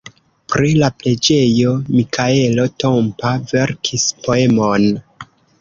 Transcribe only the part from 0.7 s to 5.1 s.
la preĝejo Mikaelo Tompa verkis poemon.